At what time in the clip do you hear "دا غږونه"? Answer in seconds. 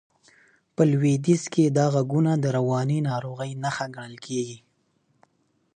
1.77-2.31